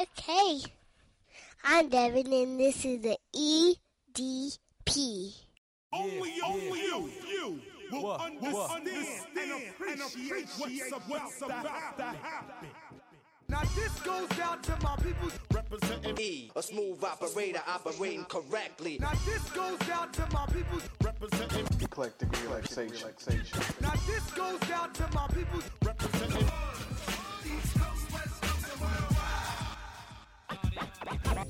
[0.00, 0.60] Okay.
[1.64, 5.34] I'm Devin, and this is the EDP.
[5.92, 7.60] Only, only you, you
[7.92, 8.20] will What?
[8.20, 9.88] understand, What?
[9.88, 12.68] and appreciate what's about, what's about to happen.
[13.50, 15.30] Now this goes out to my people.
[15.54, 18.98] Representing, E, a smooth operator operating correctly.
[19.00, 20.78] Now this goes out to my people.
[21.02, 23.08] representing, eclectic relaxation.
[23.80, 25.60] Now this goes out to my people.
[25.82, 26.57] representing.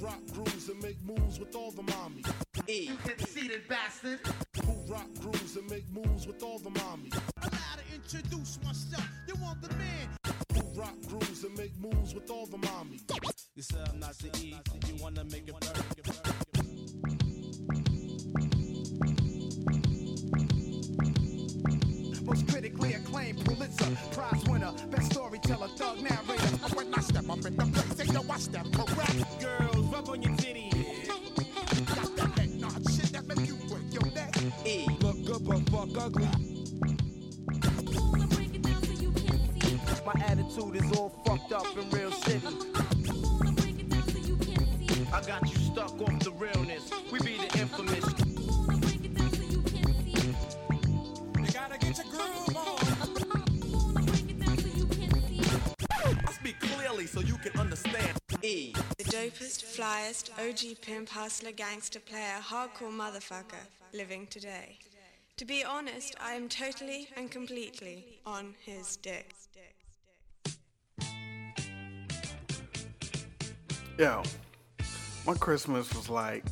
[0.00, 2.30] Rock grooves and make moves with all the mommies.
[2.68, 4.20] E, Conceited bastard.
[4.64, 7.14] Who rock grooves and make moves with all the mommies.
[7.42, 9.04] Allow to introduce myself.
[9.26, 10.08] You want the man?
[10.54, 13.02] Who rock grooves and make moves with all the mommies.
[13.56, 14.54] You said I'm not the E,
[14.86, 16.18] you wanna make it burn.
[22.24, 26.56] Most critically acclaimed Pulitzer Prize winner, best storyteller, thug narrator.
[26.74, 29.40] When I step up in the place, they know I step correct.
[29.40, 31.08] Girls, rub on your titties.
[32.16, 34.36] Got that nod shit that make you break your neck.
[34.64, 36.28] E, Look good but fuck ugly.
[40.06, 42.46] My attitude is all fucked up in real city.
[45.12, 46.90] I got you stuck off the realness.
[47.12, 47.47] We be the
[59.28, 64.78] dopest, flyest, OG pimp, hustler, gangster player, hardcore motherfucker living today.
[65.36, 69.34] To be honest, I am totally and completely on his dick.
[73.98, 74.22] Yo,
[75.26, 76.44] my Christmas was like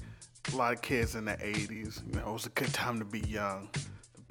[0.52, 2.02] a lot of kids in the 80s.
[2.06, 3.68] You know, it was a good time to be young.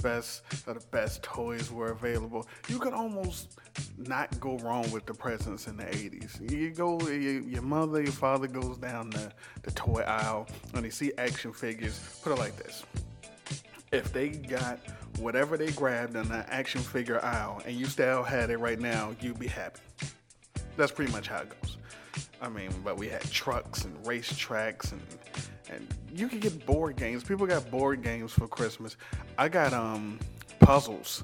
[0.01, 2.47] Best of the best toys were available.
[2.67, 3.59] You could almost
[3.97, 6.51] not go wrong with the presents in the 80s.
[6.51, 9.31] You go, your, your mother, your father goes down the,
[9.63, 11.99] the toy aisle and they see action figures.
[12.23, 12.83] Put it like this
[13.95, 14.79] if they got
[15.19, 19.15] whatever they grabbed in the action figure aisle and you still had it right now,
[19.21, 19.79] you'd be happy.
[20.75, 21.77] That's pretty much how it goes.
[22.45, 25.01] I mean, but we had trucks and race tracks and
[25.69, 27.23] and you could get board games.
[27.23, 28.97] People got board games for Christmas.
[29.37, 30.19] I got um
[30.59, 31.23] puzzles.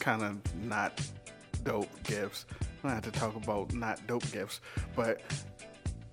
[0.00, 1.00] Kind of not
[1.62, 2.46] dope gifts.
[2.82, 4.60] I have to talk about not dope gifts,
[4.96, 5.20] but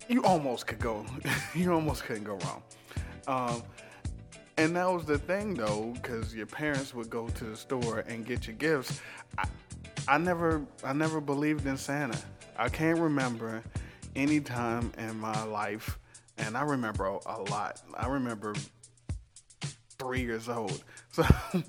[0.10, 1.06] you almost could go.
[1.56, 2.64] you almost couldn't go wrong.
[3.28, 3.64] Um,
[4.58, 8.26] and that was the thing though, because your parents would go to the store and
[8.26, 9.02] get your gifts.
[9.38, 9.46] I,
[10.08, 12.20] I never, I never believed in Santa.
[12.62, 13.64] I can't remember
[14.16, 15.98] any time in my life,
[16.38, 17.82] and I remember a, lot.
[17.96, 18.54] I remember
[19.98, 21.24] three years old, so
[21.56, 21.64] I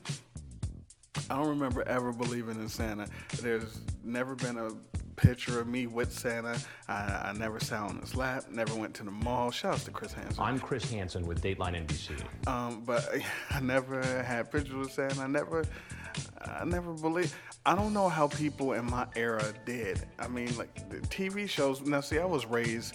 [1.30, 3.08] don't remember ever believing in Santa.
[3.40, 4.68] There's never been a
[5.16, 6.58] picture of me with Santa.
[6.88, 8.44] I, I never sat on his lap.
[8.50, 9.50] Never went to the mall.
[9.50, 10.44] Shouts to Chris Hansen.
[10.44, 12.22] I'm Chris Hansen with Dateline NBC.
[12.46, 13.08] Um, but
[13.50, 15.22] I never had pictures with Santa.
[15.22, 15.64] I never,
[16.42, 17.34] I never believed.
[17.64, 20.02] I don't know how people in my era did.
[20.18, 21.80] I mean, like the TV shows.
[21.82, 22.94] Now, see, I was raised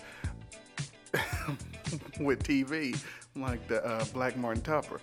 [2.20, 3.02] with TV,
[3.36, 5.00] like the uh, Black Martin Tupper.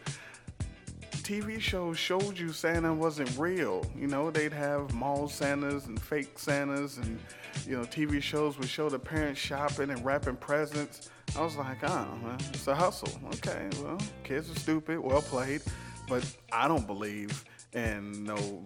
[1.25, 3.82] TV shows showed you Santa wasn't real.
[3.97, 7.19] You know, they'd have mall Santas and fake Santas, and
[7.66, 11.08] you know, TV shows would show the parents shopping and wrapping presents.
[11.34, 13.08] I was like, oh, it's a hustle.
[13.36, 14.98] Okay, well, kids are stupid.
[14.98, 15.62] Well played,
[16.06, 17.42] but I don't believe
[17.72, 18.62] in no.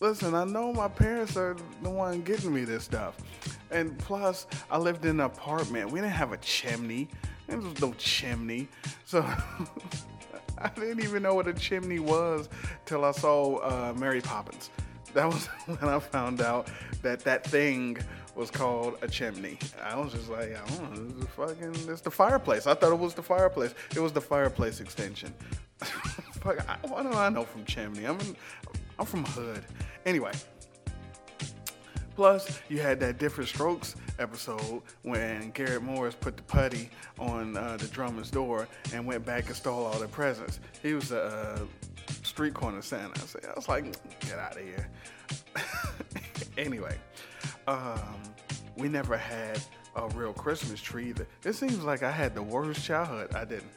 [0.00, 3.16] Listen, I know my parents are the one getting me this stuff,
[3.72, 5.90] and plus, I lived in an apartment.
[5.90, 7.08] We didn't have a chimney.
[7.48, 8.68] There was no chimney,
[9.04, 9.26] so.
[10.60, 12.48] I didn't even know what a chimney was
[12.84, 14.70] till I saw uh, Mary Poppins.
[15.14, 16.68] That was when I found out
[17.02, 17.96] that that thing
[18.34, 19.58] was called a chimney.
[19.82, 22.66] I was just like, I don't know, is fucking, it's the fireplace.
[22.66, 23.74] I thought it was the fireplace.
[23.94, 25.32] It was the fireplace extension.
[25.78, 28.04] Fuck, I, what do I know from chimney?
[28.04, 28.18] I'm,
[28.98, 29.64] I'm from hood.
[30.04, 30.32] Anyway,
[32.18, 37.76] Plus, you had that Diff'rent Strokes episode when Garrett Morris put the putty on uh,
[37.76, 40.58] the Drummond's door and went back and stole all the presents.
[40.82, 41.58] He was a uh,
[42.24, 43.20] street corner Santa.
[43.20, 43.84] So I was like,
[44.18, 44.88] get out of here.
[46.58, 46.98] anyway,
[47.68, 48.20] um,
[48.76, 49.60] we never had
[49.94, 51.26] a real Christmas tree either.
[51.44, 53.32] It seems like I had the worst childhood.
[53.36, 53.70] I didn't.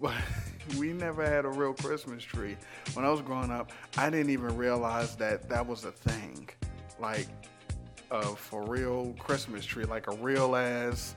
[0.00, 0.14] But
[0.76, 2.56] we never had a real Christmas tree.
[2.94, 6.48] When I was growing up, I didn't even realize that that was a thing.
[7.00, 7.28] Like,
[8.10, 11.14] a for real Christmas tree, like a real ass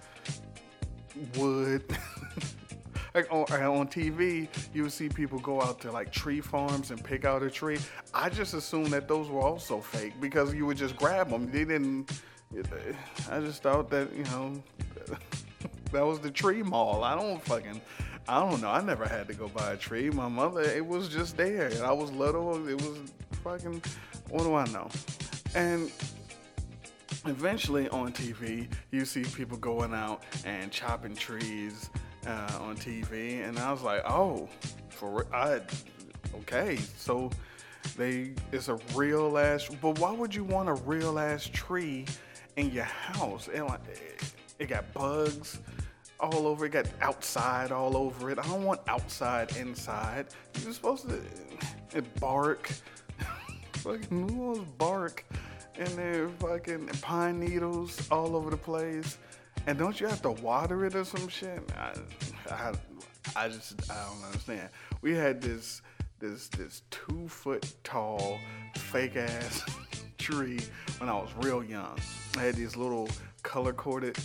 [1.38, 1.83] wood,
[3.13, 7.04] like on, on TV, you would see people go out to like tree farms and
[7.04, 7.80] pick out a tree.
[8.13, 11.51] I just assumed that those were also fake because you would just grab them.
[11.51, 12.21] They didn't.
[13.30, 14.62] I just thought that you know
[15.92, 17.04] that was the tree mall.
[17.04, 17.81] I don't fucking.
[18.27, 18.69] I don't know.
[18.69, 20.09] I never had to go buy a tree.
[20.09, 21.71] My mother, it was just there.
[21.83, 22.68] I was little.
[22.68, 23.00] It was
[23.44, 23.81] fucking.
[24.29, 24.89] What do I know?
[25.56, 25.91] And
[27.25, 31.89] eventually on TV, you see people going out and chopping trees
[32.25, 34.47] uh, on TV, and I was like, oh,
[34.89, 35.62] for I,
[36.35, 37.29] okay, so
[37.97, 39.68] they it's a real ass.
[39.81, 42.06] But why would you want a real ass tree
[42.56, 43.50] in your house?
[43.53, 43.81] And like,
[44.59, 45.59] it got bugs
[46.21, 46.65] all over.
[46.65, 48.39] It got outside all over it.
[48.39, 50.27] I don't want outside inside.
[50.63, 52.71] You're supposed to bark.
[53.73, 55.25] fucking who bark?
[55.77, 59.18] And there fucking pine needles all over the place.
[59.68, 61.62] And don't you have to water it or some shit?
[61.77, 61.94] I,
[62.50, 62.73] I,
[63.35, 64.69] I just I don't understand.
[65.01, 65.81] We had this
[66.19, 68.39] this this two foot tall
[68.75, 69.63] fake ass
[70.18, 70.59] tree
[70.97, 71.97] when I was real young.
[72.38, 73.09] I had these little
[73.44, 74.18] color coded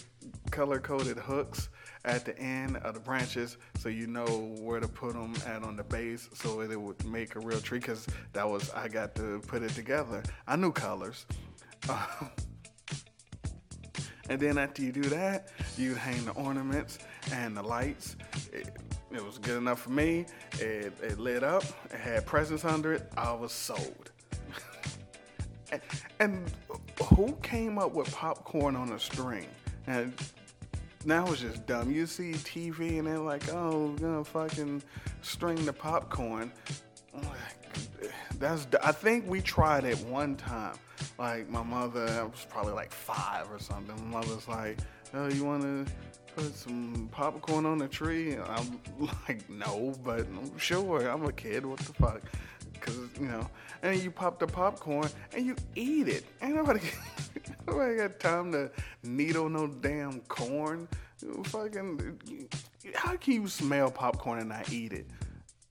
[0.50, 1.68] color coded hooks
[2.06, 5.76] at the end of the branches so you know where to put them at on
[5.76, 9.42] the base so it would make a real tree because that was I got to
[9.46, 10.22] put it together.
[10.46, 11.26] I knew colors.
[14.28, 16.98] and then after you do that, you hang the ornaments
[17.32, 18.16] and the lights.
[18.52, 18.70] It,
[19.10, 20.26] it was good enough for me.
[20.54, 21.64] It, it lit up.
[21.90, 23.10] It had presents under it.
[23.16, 24.10] I was sold.
[25.72, 25.80] and,
[26.20, 26.52] and
[27.14, 29.46] who came up with popcorn on a string?
[29.86, 30.12] And
[31.06, 31.90] now it's just dumb.
[31.90, 34.82] You see TV and they're like, oh, we're gonna fucking
[35.22, 36.50] string the popcorn.
[38.38, 38.66] That's.
[38.82, 40.76] I think we tried it one time.
[41.18, 43.94] Like my mother, I was probably like five or something.
[44.10, 44.78] My mother's like,
[45.14, 45.86] oh, you wanna
[46.34, 48.32] put some popcorn on the tree?
[48.32, 48.80] And I'm
[49.28, 50.26] like, no, but
[50.56, 51.08] sure.
[51.08, 51.64] I'm a kid.
[51.64, 52.22] What the fuck?
[52.86, 53.48] Cause you know,
[53.82, 56.24] and you pop the popcorn and you eat it.
[56.40, 56.80] Ain't nobody,
[57.66, 58.70] nobody got time to
[59.02, 60.88] needle no damn corn.
[61.46, 62.18] Fucking,
[62.94, 65.06] how can you smell popcorn and not eat it?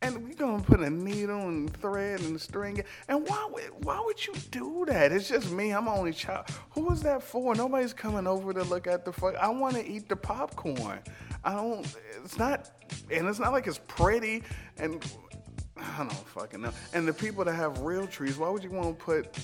[0.01, 2.85] And we gonna put a needle and thread and string it.
[3.07, 5.11] And why would why would you do that?
[5.11, 5.71] It's just me.
[5.71, 6.45] I'm only child.
[6.71, 7.55] Who is that for?
[7.55, 9.35] Nobody's coming over to look at the fuck.
[9.35, 10.99] I want to eat the popcorn.
[11.43, 11.87] I don't.
[12.23, 12.69] It's not,
[13.09, 14.43] and it's not like it's pretty.
[14.77, 15.03] And
[15.95, 16.71] I don't fucking know.
[16.93, 19.37] And the people that have real trees, why would you want to put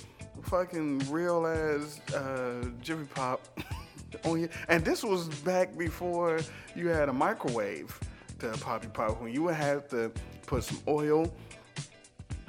[0.44, 3.48] fucking real ass uh, Jiffy Pop
[4.26, 4.50] on you?
[4.68, 6.42] And this was back before
[6.76, 7.98] you had a microwave
[8.40, 9.22] to pop your pop.
[9.22, 10.12] When you would have to
[10.46, 11.34] put some oil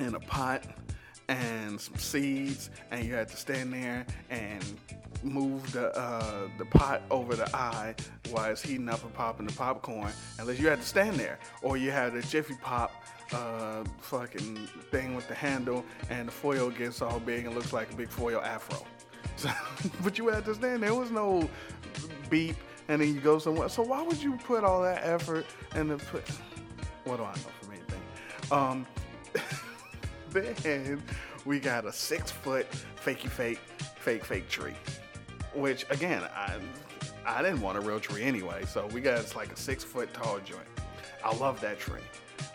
[0.00, 0.64] in a pot
[1.28, 4.64] and some seeds, and you had to stand there and
[5.22, 7.94] move the uh, the pot over the eye
[8.30, 10.10] while it's heating up and popping the popcorn.
[10.38, 13.01] Unless you had to stand there, or you had a Jiffy Pop
[13.32, 14.56] uh, fucking
[14.90, 18.08] thing with the handle, and the foil gets all big and looks like a big
[18.08, 18.78] foil afro.
[19.34, 19.48] So,
[20.04, 20.82] but you had to stand.
[20.82, 21.48] There was no
[22.28, 22.54] beep,
[22.88, 23.70] and then you go somewhere.
[23.70, 26.28] So why would you put all that effort and the put?
[27.04, 28.02] What do I know from anything?
[28.52, 28.86] Um,
[30.30, 31.02] then
[31.46, 32.66] we got a six foot
[33.02, 33.58] fakey fake
[33.96, 34.74] fake fake tree,
[35.54, 36.58] which again I
[37.24, 38.64] I didn't want a real tree anyway.
[38.66, 40.68] So we got it's like a six foot tall joint.
[41.24, 42.02] I love that tree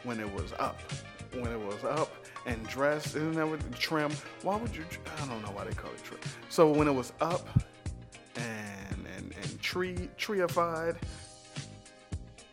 [0.07, 0.79] when it was up.
[1.33, 2.09] When it was up
[2.45, 4.11] and dressed, isn't that what trim?
[4.41, 4.85] Why would you?
[5.21, 6.21] I don't know why they call it trim.
[6.49, 7.47] So when it was up
[8.37, 10.95] and and and tree treeified,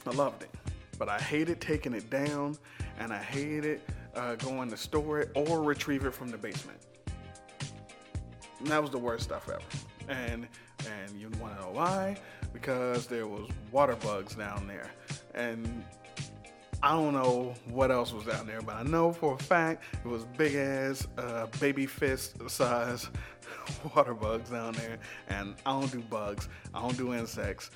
[0.06, 0.50] I loved it.
[0.98, 2.58] But I hated taking it down,
[2.98, 3.80] and I hated
[4.16, 6.78] uh, going to store it or retrieve it from the basement.
[8.58, 9.62] And that was the worst stuff ever.
[10.08, 10.48] And
[10.80, 12.16] and you want to know why?
[12.52, 14.90] Because there was water bugs down there,
[15.34, 15.84] and
[16.84, 20.06] I don't know what else was down there, but I know for a fact it
[20.06, 23.08] was big ass, uh, baby fist size
[23.96, 24.98] water bugs down there.
[25.28, 27.70] And I don't do bugs, I don't do insects.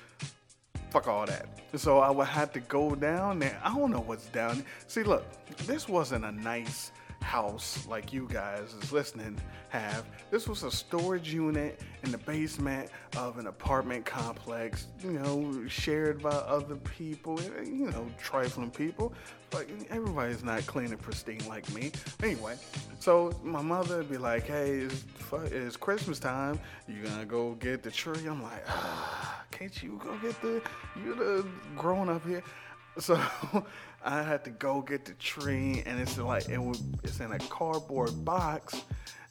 [0.91, 1.47] Fuck all that.
[1.75, 3.59] So I would have to go down there.
[3.63, 4.65] I don't know what's down there.
[4.85, 5.25] See, look,
[5.65, 9.37] this wasn't a nice house like you guys is listening
[9.69, 10.05] have.
[10.31, 16.21] This was a storage unit in the basement of an apartment complex, you know, shared
[16.21, 19.13] by other people, you know, trifling people.
[19.51, 21.91] But everybody's not clean and pristine like me.
[22.21, 22.55] Anyway,
[22.99, 25.05] so my mother would be like, hey, it's,
[25.51, 26.59] it's Christmas time.
[26.87, 28.27] You gonna go get the tree?
[28.27, 30.61] I'm like, ah, can't you go get the,
[31.03, 31.45] you're the
[31.75, 32.43] grown up here.
[32.99, 33.19] So
[34.03, 37.39] I had to go get the tree, and it's like it was, it's in a
[37.39, 38.83] cardboard box,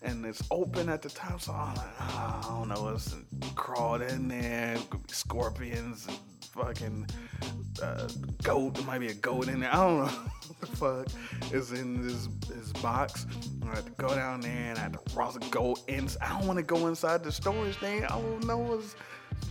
[0.02, 1.40] and it's open at the top.
[1.40, 3.14] So I'm like, oh, I don't know, it's
[3.54, 4.76] crawled in there,
[5.08, 6.18] scorpions, and
[6.58, 7.06] fucking
[7.82, 8.08] uh,
[8.42, 8.75] goat.
[8.75, 9.72] There might be a goat in there.
[9.72, 10.04] I don't know
[10.46, 13.26] what the fuck is in this this box.
[13.64, 16.08] I had to go down there and I had to cross a goat in.
[16.20, 18.04] I don't want to go inside the storage thing.
[18.04, 18.96] I don't know what's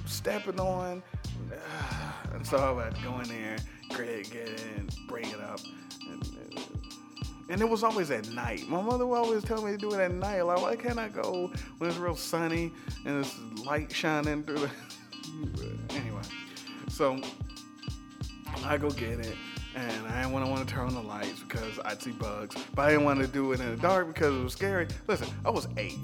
[0.06, 1.02] stepping on.
[2.34, 3.58] And so I had to go in there,
[3.90, 5.60] it, get bring it up.
[6.08, 6.68] And, and,
[7.50, 8.68] and it was always at night.
[8.68, 10.42] My mother would always tell me to do it at night.
[10.42, 12.72] Like, why can't I go when it's real sunny
[13.06, 14.70] and it's light shining through the.
[15.96, 16.22] anyway,
[16.90, 17.20] so
[18.64, 19.36] I go get it.
[19.76, 22.56] And I didn't want to want to turn on the lights because I'd see bugs.
[22.76, 24.88] But I didn't want to do it in the dark because it was scary.
[25.08, 26.00] Listen, I was eight.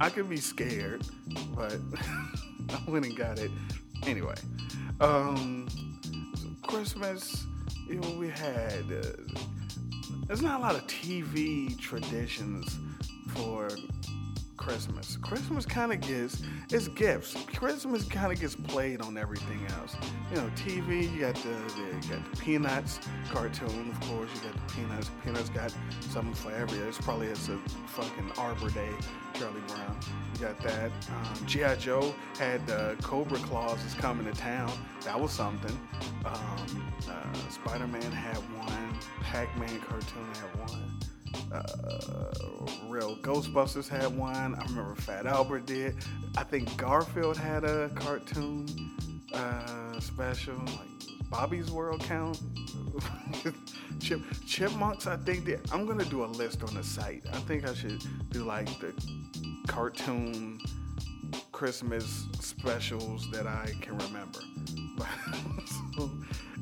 [0.00, 1.06] I could be scared,
[1.54, 1.76] but
[2.70, 3.50] I went and got it
[4.06, 4.34] anyway.
[5.00, 5.68] Um,
[6.62, 7.44] Christmas,
[7.86, 8.84] you know, we had.
[8.90, 9.06] Uh,
[10.26, 12.78] there's not a lot of TV traditions
[13.34, 13.68] for
[14.64, 15.18] Christmas.
[15.20, 17.36] Christmas kind of gets it's gifts.
[17.54, 19.94] Christmas kind of gets played on everything else.
[20.30, 21.12] You know, TV.
[21.12, 22.98] You got the, the you got the Peanuts
[23.30, 24.30] cartoon, of course.
[24.34, 25.10] You got the Peanuts.
[25.22, 26.78] Peanuts got something for every.
[26.78, 28.88] It's probably it's a fucking Arbor Day.
[29.34, 29.98] Charlie Brown.
[30.34, 30.90] You got that.
[31.10, 34.72] Um, GI Joe had uh, Cobra Claws is coming to town.
[35.04, 35.78] That was something.
[36.24, 38.98] Um, uh, Spider Man had one.
[39.20, 40.83] Pac Man cartoon had one
[41.52, 41.62] uh,
[42.88, 44.54] real Ghostbusters had one.
[44.54, 45.96] I remember Fat Albert did.
[46.36, 48.66] I think Garfield had a cartoon
[49.32, 52.40] uh, special, like Bobby's World count.
[54.00, 57.24] Chip, Chipmunks, I think that I'm gonna do a list on the site.
[57.32, 58.92] I think I should do like the
[59.66, 60.60] cartoon
[61.52, 64.40] Christmas specials that I can remember.
[65.96, 66.10] so,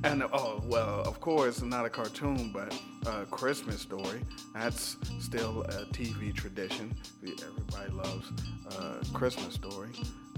[0.04, 2.74] and oh well, of course, not a cartoon, but
[3.06, 4.22] a Christmas story.
[4.54, 6.94] That's still a TV tradition.
[7.22, 8.32] Everybody loves
[8.76, 9.90] uh, Christmas story.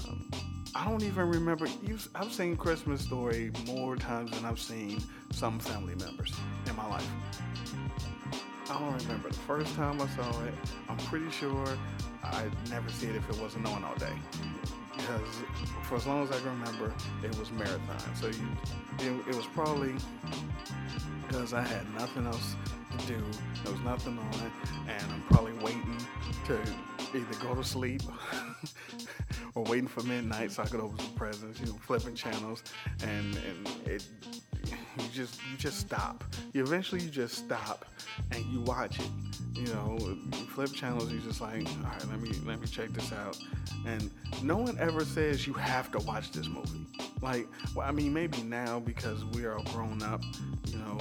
[0.08, 0.30] Um,
[0.74, 1.66] I don't even remember.
[2.14, 6.34] I've seen Christmas story more times than I've seen some family members
[6.66, 7.08] in my life.
[8.70, 10.54] I don't remember the first time I saw it.
[10.88, 11.66] I'm pretty sure
[12.22, 14.12] I'd never see it if it wasn't on all day
[15.06, 15.42] because
[15.82, 16.92] for as long as I can remember,
[17.22, 18.16] it was marathon.
[18.16, 18.48] So you,
[19.00, 19.94] it, it was probably
[21.26, 22.56] because I had nothing else
[22.98, 23.22] to do.
[23.62, 24.52] There was nothing on,
[24.88, 25.98] and I'm probably waiting
[26.46, 26.58] to
[27.14, 28.02] either go to sleep
[29.54, 31.60] or waiting for midnight so I could open some presents.
[31.60, 32.62] You know, flipping channels,
[33.02, 34.06] and and it
[34.98, 36.24] you just you just stop.
[36.52, 37.84] You eventually you just stop
[38.30, 39.08] and you watch it.
[39.54, 41.12] You know, you flip channels.
[41.12, 43.38] You're just like, all right, let me let me check this out.
[43.86, 44.10] And
[44.42, 46.86] no one ever says you have to watch this movie.
[47.22, 50.22] Like, well, I mean, maybe now because we are grown up.
[50.66, 50.98] You know,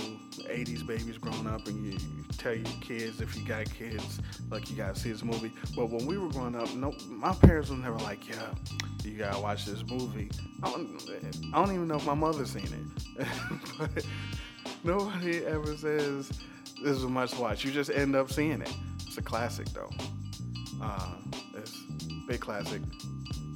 [0.50, 4.20] 80s babies grown up, and you, you tell your kids if you got kids,
[4.50, 5.52] like you gotta see this movie.
[5.76, 8.54] But when we were growing up, no, my parents were never like, yeah,
[9.03, 10.29] you gotta watch this movie.
[10.62, 11.01] I don't,
[11.53, 13.27] I don't even know if my mother's seen it.
[13.77, 14.05] but
[14.83, 16.29] nobody ever says
[16.81, 17.63] this is a must watch.
[17.63, 18.74] You just end up seeing it.
[19.05, 19.89] It's a classic though.
[20.81, 21.15] Uh,
[21.55, 21.77] it's
[22.10, 22.81] a big classic.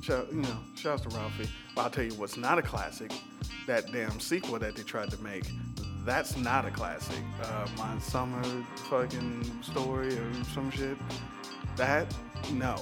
[0.01, 1.49] Shout, you know, shouts to Ralphie.
[1.75, 3.11] But I'll tell you what's not a classic.
[3.65, 5.45] That damn sequel that they tried to make.
[6.05, 7.19] That's not a classic.
[7.43, 8.41] Uh, my summer
[8.89, 10.97] fucking story or some shit.
[11.75, 12.13] That
[12.53, 12.81] no.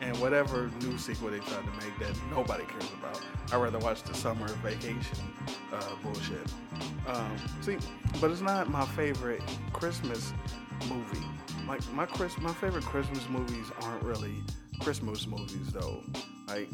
[0.00, 3.20] And whatever new sequel they tried to make that nobody cares about.
[3.52, 5.18] I'd rather watch the summer vacation
[5.72, 6.46] uh, bullshit.
[7.06, 7.78] Um, see,
[8.20, 10.32] but it's not my favorite Christmas
[10.88, 11.24] movie.
[11.66, 14.42] Like my Chris, my favorite Christmas movies aren't really
[14.80, 16.02] Christmas movies though.
[16.48, 16.68] Like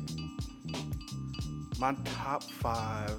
[1.78, 3.16] my top five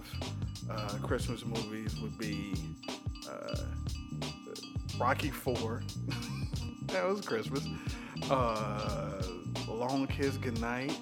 [0.69, 2.53] uh, Christmas movies would be
[3.29, 3.61] uh,
[4.99, 5.81] Rocky Four.
[6.87, 7.65] that was Christmas.
[8.29, 9.21] Uh,
[9.67, 10.97] Long Kiss Goodnight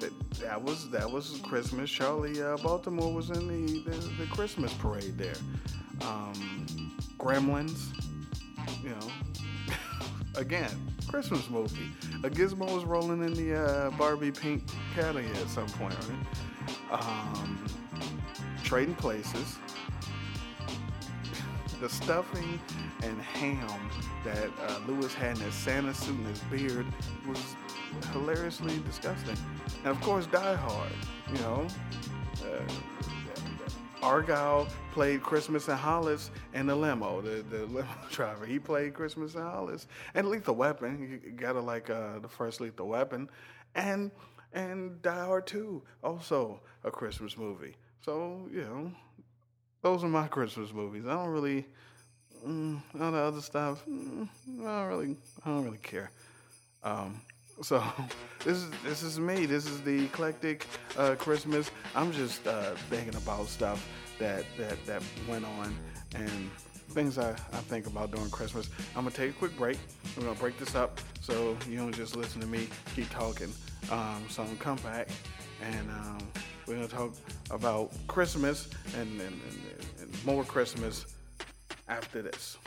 [0.00, 1.90] that that was that was Christmas.
[1.90, 5.36] Charly uh, Baltimore was in the, the, the Christmas parade there.
[6.02, 7.92] Um, Gremlins,
[8.82, 9.74] you know,
[10.40, 10.70] again
[11.08, 11.90] Christmas movie.
[12.24, 17.00] A Gizmo was rolling in the uh, Barbie pink caddy at some point, right?
[17.00, 17.64] Um,
[18.62, 19.56] Trading Places.
[21.80, 22.60] the stuffing
[23.02, 23.90] and ham
[24.24, 26.86] that uh, Louis had in his Santa suit and his beard
[27.26, 27.56] was
[28.12, 29.36] hilariously disgusting.
[29.84, 30.92] And of course, Die Hard.
[31.32, 31.66] You know,
[32.42, 32.72] uh,
[34.02, 37.20] Argyle played Christmas in Hollis in the limo.
[37.20, 41.20] The the limo driver he played Christmas in Hollis and Lethal Weapon.
[41.24, 43.28] You gotta like uh, the first Lethal Weapon,
[43.74, 44.10] and
[44.52, 47.74] and Die Hard 2, also a Christmas movie.
[48.00, 48.92] So you know,
[49.82, 51.04] those are my Christmas movies.
[51.06, 51.66] I don't really.
[52.46, 54.28] Mm, all the other stuff, mm,
[54.60, 56.10] I don't really, I don't really care.
[56.82, 57.20] Um,
[57.62, 57.82] so
[58.44, 59.46] this is this is me.
[59.46, 60.66] This is the eclectic
[60.98, 61.70] uh, Christmas.
[61.94, 63.86] I'm just uh, thinking about stuff
[64.18, 65.74] that that that went on
[66.14, 66.50] and
[66.90, 68.68] things I, I think about during Christmas.
[68.94, 69.78] I'm gonna take a quick break.
[70.16, 73.52] We're gonna break this up so you don't just listen to me keep talking.
[73.90, 75.08] Um, so I'm gonna come back
[75.62, 76.18] and um,
[76.66, 77.14] we're gonna talk
[77.50, 81.06] about Christmas and, and, and, and more Christmas
[81.88, 82.58] after this.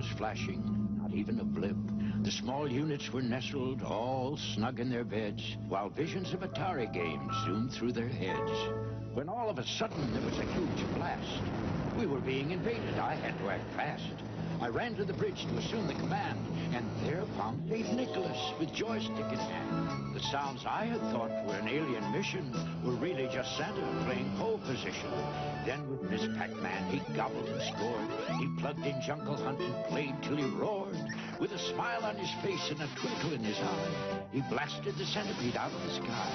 [0.00, 0.62] Was flashing,
[0.98, 1.76] not even a blip.
[2.22, 7.30] The small units were nestled all snug in their beds, while visions of Atari games
[7.44, 8.50] zoomed through their heads.
[9.12, 11.42] When all of a sudden there was a huge blast.
[11.98, 12.98] We were being invaded.
[12.98, 14.29] I had to act fast.
[14.60, 16.38] I ran to the bridge to assume the command,
[16.74, 20.14] and there found Dave Nicholas with joystick in hand.
[20.14, 22.52] The sounds I had thought were an alien mission
[22.84, 25.10] were really just Santa playing pole position.
[25.64, 28.38] Then with Miss Pac-Man, he gobbled and scored.
[28.38, 30.96] He plugged in Jungle Hunt and played till he roared.
[31.40, 35.06] With a smile on his face and a twinkle in his eye, he blasted the
[35.06, 36.30] centipede out of the sky.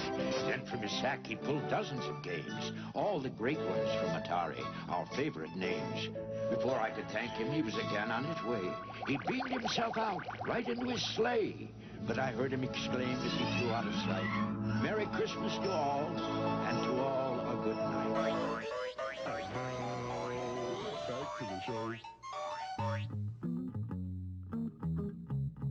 [0.48, 4.66] Then from his sack he pulled dozens of games, all the great ones from Atari,
[4.90, 6.10] our favorite names.
[6.50, 8.74] Before I could thank him, he was again on his way.
[9.08, 11.70] He beamed himself out right into his sleigh.
[12.08, 16.08] But I heard him exclaim as he flew out of sight, Merry Christmas to all,
[16.08, 17.96] and to all a good night.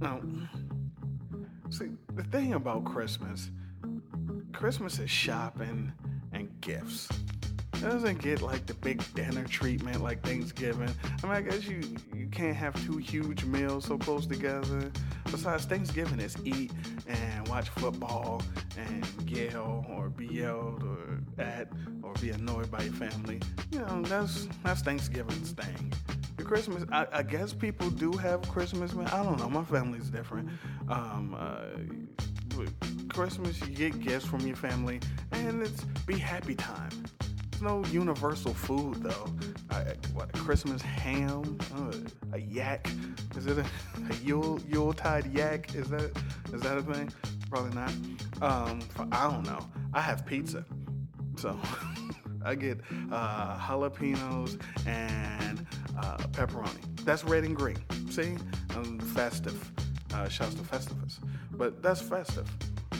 [0.04, 0.20] Now,
[1.70, 3.50] see, the thing about Christmas,
[4.52, 5.92] Christmas is shopping
[6.34, 7.08] and gifts.
[7.72, 10.90] It doesn't get like the big dinner treatment like Thanksgiving.
[11.22, 11.80] I mean, I guess you
[12.14, 14.92] you can't have two huge meals so close together.
[15.30, 16.70] Besides, Thanksgiving is eat
[17.06, 18.42] and watch football
[18.76, 21.68] and yell or be yelled or at
[22.02, 23.40] or be annoyed by your family.
[23.72, 25.94] You know, that's that's Thanksgiving's thing.
[26.44, 29.06] The Christmas, I, I guess people do have Christmas, man.
[29.06, 29.48] I don't know.
[29.48, 30.50] My family's different.
[30.90, 32.66] Um, uh,
[33.08, 35.00] Christmas, you get gifts from your family,
[35.32, 36.90] and it's be happy time.
[37.50, 39.26] There's no universal food though.
[39.70, 41.96] Uh, what Christmas ham, uh,
[42.34, 42.90] a yak?
[43.38, 45.74] Is it a, a Yule Yuletide yak?
[45.74, 46.10] Is that
[46.52, 47.10] is that a thing?
[47.48, 47.92] Probably not.
[48.42, 49.66] Um, for, I don't know.
[49.94, 50.66] I have pizza,
[51.38, 51.58] so
[52.44, 52.80] I get
[53.12, 55.66] uh, jalapenos and
[55.98, 57.04] uh, pepperoni.
[57.04, 57.78] That's red and green.
[58.10, 58.36] See,
[58.76, 59.70] um, festive.
[60.12, 61.18] Uh, shouts to Festivus,
[61.52, 62.48] but that's festive.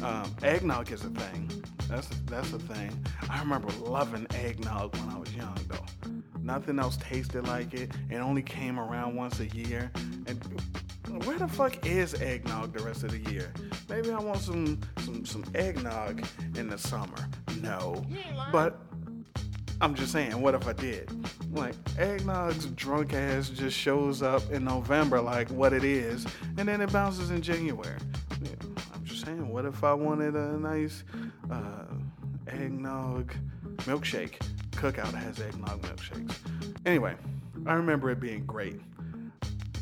[0.03, 1.49] Um, eggnog is a thing.
[1.89, 3.07] That's a, that's a thing.
[3.31, 6.11] I remember loving eggnog when I was young, though.
[6.41, 7.93] Nothing else tasted like it.
[8.11, 9.93] It only came around once a year.
[10.27, 10.43] And
[11.25, 13.53] where the fuck is eggnog the rest of the year?
[13.89, 16.27] Maybe I want some some some eggnog
[16.57, 17.29] in the summer.
[17.61, 18.05] No,
[18.51, 18.81] but
[19.81, 21.11] I'm just saying, what if I did?
[21.53, 26.81] Like, eggnog's drunk ass just shows up in November, like what it is, and then
[26.81, 27.99] it bounces in January.
[28.95, 31.05] I'm just saying, what if I wanted a nice
[31.51, 31.85] uh,
[32.49, 33.35] eggnog
[33.79, 34.41] milkshake?
[34.73, 36.37] Cookout has eggnog milkshakes.
[36.87, 37.15] Anyway,
[37.67, 38.81] I remember it being great.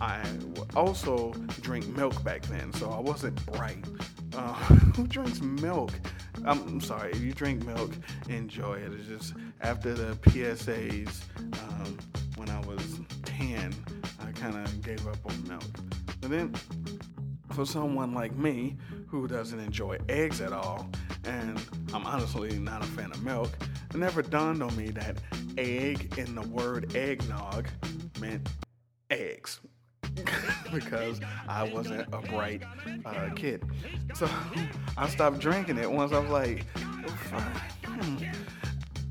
[0.00, 0.20] I
[0.74, 3.84] also drink milk back then, so I wasn't bright.
[4.34, 4.52] Uh,
[4.96, 5.92] who drinks milk?
[6.44, 7.92] I'm sorry, if you drink milk,
[8.28, 8.92] enjoy it.
[8.92, 11.98] It's just after the PSAs, um,
[12.36, 13.74] when I was 10,
[14.20, 15.64] I kind of gave up on milk.
[16.20, 16.54] But then,
[17.52, 20.88] for someone like me who doesn't enjoy eggs at all,
[21.24, 21.60] and
[21.92, 23.50] I'm honestly not a fan of milk,
[23.90, 25.18] it never dawned on me that
[25.58, 27.68] egg in the word eggnog
[28.20, 28.48] meant
[29.10, 29.60] eggs.
[30.72, 32.62] because I wasn't a bright
[33.04, 33.62] uh, kid.
[34.14, 34.28] So
[34.96, 36.66] I stopped drinking it once I was like,
[37.84, 38.16] hmm.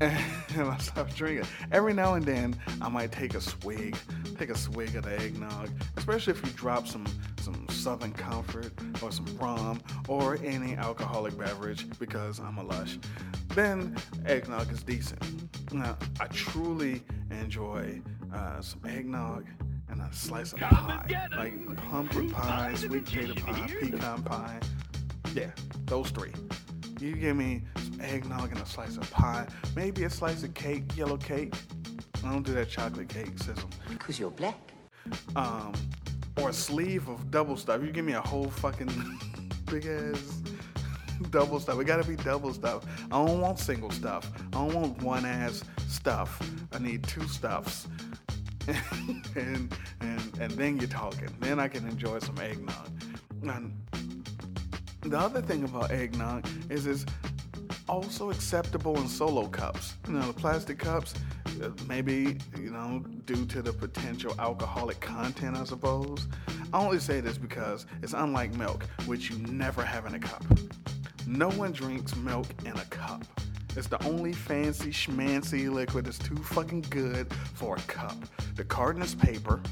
[0.00, 1.46] and I stopped drinking.
[1.70, 3.96] Every now and then, I might take a swig,
[4.36, 7.06] take a swig of the eggnog, especially if you drop some
[7.40, 8.72] some Southern Comfort
[9.02, 12.98] or some rum or any alcoholic beverage because I'm a lush.
[13.54, 13.96] then
[14.26, 15.20] eggnog is decent.
[15.72, 18.00] Now, I truly enjoy
[18.32, 19.46] uh, some eggnog
[19.92, 24.58] and a slice of pie, like pumpkin pie, sweet potato pie, pecan pie.
[25.34, 25.50] Yeah,
[25.84, 26.32] those three.
[27.00, 30.96] You give me some eggnog and a slice of pie, maybe a slice of cake,
[30.96, 31.54] yellow cake.
[32.24, 33.68] I don't do that chocolate cake sizzle.
[33.90, 34.72] Because you're black.
[35.36, 35.72] Um,
[36.40, 37.82] or a sleeve of double stuff.
[37.82, 39.18] You give me a whole fucking
[39.66, 40.40] big ass
[41.30, 41.78] double stuff.
[41.80, 42.84] It gotta be double stuff.
[43.10, 44.30] I don't want single stuff.
[44.48, 46.40] I don't want one ass stuff.
[46.72, 47.88] I need two stuffs.
[49.36, 51.28] and and and then you're talking.
[51.40, 52.90] Then I can enjoy some eggnog.
[53.42, 53.74] And
[55.02, 57.04] the other thing about eggnog is it's
[57.88, 59.94] also acceptable in solo cups.
[60.06, 61.14] You know, the plastic cups,
[61.62, 66.28] uh, maybe, you know, due to the potential alcoholic content, I suppose.
[66.72, 70.44] I only say this because it's unlike milk, which you never have in a cup.
[71.26, 73.24] No one drinks milk in a cup.
[73.76, 78.16] It's the only fancy schmancy liquid that's too fucking good for a cup.
[78.54, 79.62] The carton is paper.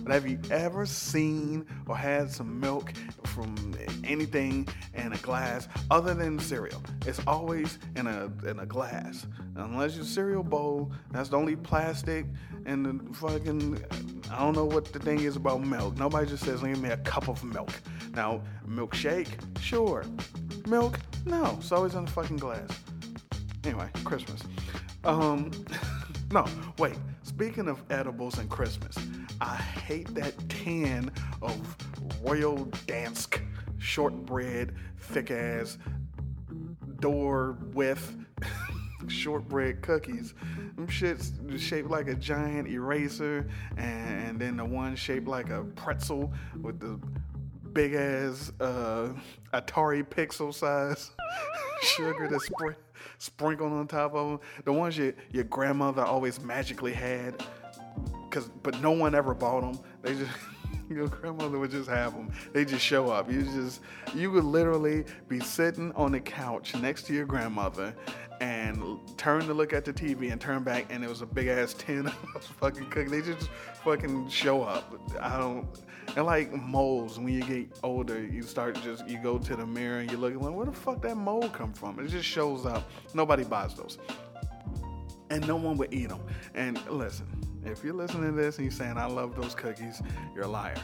[0.00, 2.92] But have you ever seen or had some milk
[3.24, 6.80] from anything in a glass other than cereal?
[7.06, 9.26] It's always in a in a glass.
[9.56, 12.26] Unless your cereal bowl, that's the only plastic
[12.66, 13.82] and the fucking
[14.30, 15.96] I don't know what the thing is about milk.
[15.96, 17.72] Nobody just says, give me a cup of milk.
[18.14, 19.28] Now, milkshake,
[19.60, 20.04] sure.
[20.68, 21.56] Milk, no.
[21.58, 22.68] It's always in a fucking glass.
[23.66, 24.42] Anyway, Christmas.
[25.02, 25.50] Um,
[26.30, 26.44] no,
[26.78, 26.94] wait.
[27.24, 28.96] Speaking of edibles and Christmas,
[29.40, 31.10] I hate that tin
[31.42, 31.76] of
[32.22, 33.40] Royal Dansk
[33.78, 35.78] shortbread, thick ass,
[37.00, 38.14] door width
[39.08, 40.34] shortbread cookies.
[40.76, 46.32] Them shits shaped like a giant eraser, and, then the one shaped like a pretzel
[46.62, 47.00] with the
[47.72, 49.08] big ass uh,
[49.52, 51.10] Atari pixel size
[51.82, 52.76] sugar to spr-
[53.18, 54.40] sprinkled on top of them.
[54.64, 57.42] The ones your, your grandmother always magically had,
[58.30, 59.78] cause but no one ever bought them.
[60.02, 60.30] They just
[60.88, 62.32] your grandmother would just have them.
[62.52, 63.30] They just show up.
[63.30, 63.80] You just
[64.14, 67.94] you would literally be sitting on the couch next to your grandmother
[68.40, 71.48] and turn to look at the TV and turn back and it was a big
[71.48, 73.10] ass tin of fucking cookies.
[73.10, 73.48] They just
[73.82, 75.00] fucking show up.
[75.20, 75.66] I don't
[76.14, 79.98] and like moles, when you get older, you start just you go to the mirror
[79.98, 81.98] and you look like, where the fuck that mole come from?
[81.98, 82.88] It just shows up.
[83.12, 83.98] Nobody buys those,
[85.30, 86.20] and no one would eat them.
[86.54, 87.26] And listen,
[87.66, 90.02] if you're listening to this and you're saying I love those cookies,
[90.34, 90.76] you're a liar.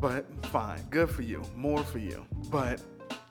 [0.00, 2.24] But fine, good for you, more for you.
[2.50, 2.80] But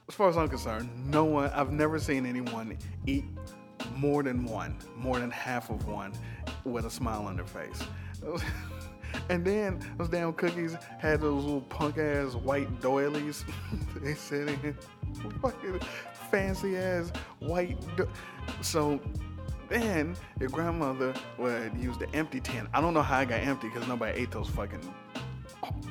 [0.07, 3.25] as far as I'm concerned, no one, I've never seen anyone eat
[3.95, 6.13] more than one, more than half of one
[6.63, 7.83] with a smile on their face.
[9.29, 13.45] And then those damn cookies had those little punk ass white doilies.
[14.01, 14.77] they said in
[15.41, 15.79] fucking
[16.29, 17.77] fancy ass white.
[17.95, 18.09] Do-
[18.61, 18.99] so
[19.69, 22.67] then your grandmother would use the empty tin.
[22.73, 24.81] I don't know how I got empty because nobody ate those fucking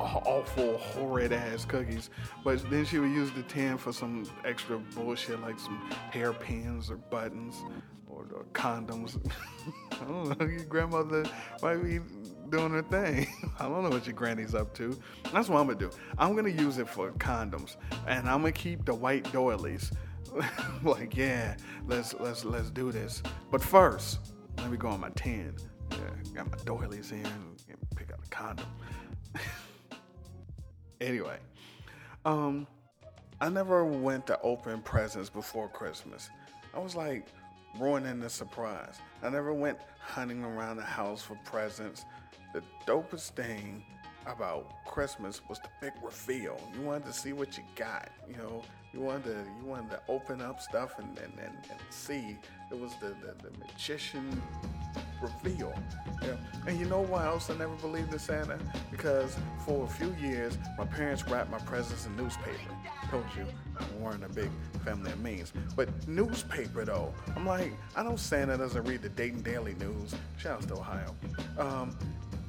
[0.01, 2.11] awful, horrid ass cookies.
[2.45, 6.97] But then she would use the tin for some extra bullshit like some hairpins or
[6.97, 7.63] buttons
[8.09, 9.19] or, or condoms.
[10.01, 10.47] I don't know.
[10.47, 11.25] Your grandmother
[11.63, 12.01] might be
[12.51, 13.27] doing her thing.
[13.59, 14.99] I don't know what your granny's up to.
[15.33, 15.91] That's what I'm gonna do.
[16.17, 19.93] I'm gonna use it for condoms, and I'm gonna keep the white doilies.
[20.83, 23.23] like, yeah, let's let's let's do this.
[23.51, 25.55] But first, let me go on my tin.
[25.91, 25.99] Yeah,
[26.35, 27.27] got my doilies in.
[27.27, 28.67] And pick out a condom.
[31.01, 31.39] anyway,
[32.25, 32.67] um,
[33.41, 36.31] I never went to open presents before Christmas.
[36.75, 37.27] I was like
[37.79, 38.99] ruining the surprise.
[39.23, 42.05] I never went hunting around the house for presents.
[42.55, 43.85] The dopest thing
[44.29, 46.61] about Christmas was the big reveal.
[46.75, 48.11] You wanted to see what you got.
[48.29, 48.63] You know,
[48.93, 52.37] you wanted to you wanted to open up stuff and and, and, and see.
[52.71, 54.43] It was the, the, the magician
[55.23, 55.73] reveal.
[56.23, 56.37] Know?
[56.67, 58.59] And you know why else I never believed in Santa?
[58.91, 62.59] Because for a few years, my parents wrapped my presents in newspaper.
[63.11, 63.47] Told you,
[63.79, 64.51] I weren't a big
[64.85, 65.53] family of means.
[65.77, 70.15] But newspaper though, I'm like, I know Santa doesn't read the Dayton Daily News.
[70.37, 71.15] Shout out to Ohio.
[71.57, 71.97] Um,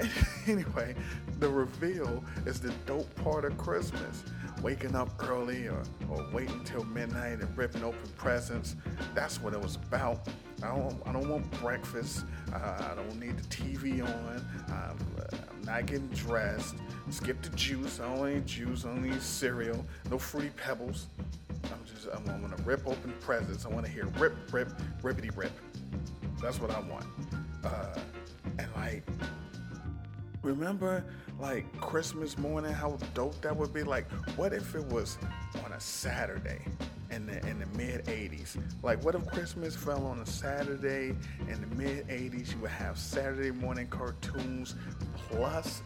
[0.48, 0.96] anyway,
[1.40, 4.24] the reveal is the dope part of Christmas.
[4.62, 8.76] Waking up early or, or waiting till midnight and ripping open presents.
[9.16, 10.28] That's what it was about.
[10.62, 12.26] I don't, I don't want breakfast.
[12.54, 14.46] Uh, I don't need the TV on.
[14.68, 14.98] I'm,
[15.32, 16.76] I'm not getting dressed.
[17.10, 18.00] Skip the juice.
[18.00, 18.86] I don't need juice.
[18.86, 19.86] I don't need cereal.
[20.12, 21.08] No fruity pebbles.
[21.64, 23.66] I'm just, I want to rip open presents.
[23.66, 24.70] I want to hear rip, rip,
[25.02, 25.52] rippity rip.
[26.42, 27.06] That's what I want.
[27.64, 28.00] Uh,
[28.58, 29.04] and like,
[30.41, 31.04] remember
[31.39, 33.84] like Christmas morning, how dope that would be?
[33.84, 35.17] Like, what if it was
[35.65, 36.60] on a Saturday?
[37.12, 38.62] In the in the mid 80s.
[38.84, 41.15] Like, what if Christmas fell on a Saturday
[41.47, 42.54] in the mid 80s?
[42.54, 44.75] You would have Saturday morning cartoons
[45.15, 45.82] plus